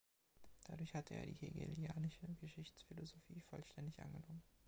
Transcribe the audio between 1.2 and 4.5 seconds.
die hegelianische Geschichtsphilosophie vollständig angenommen.